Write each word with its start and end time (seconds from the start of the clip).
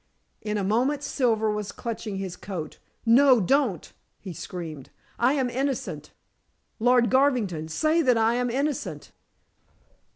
In 0.41 0.57
a 0.57 0.63
moment 0.63 1.03
Silver 1.03 1.51
was 1.51 1.71
clutching 1.71 2.15
his 2.17 2.35
coat. 2.35 2.79
"No, 3.05 3.39
don't!" 3.39 3.93
he 4.19 4.33
screamed. 4.33 4.89
"I 5.19 5.33
am 5.33 5.47
innocent! 5.47 6.09
Lord 6.79 7.11
Garvington, 7.11 7.67
say 7.67 8.01
that 8.01 8.17
I 8.17 8.33
am 8.33 8.49
innocent!" 8.49 9.11